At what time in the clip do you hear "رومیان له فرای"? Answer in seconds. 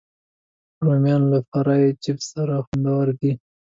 0.85-1.83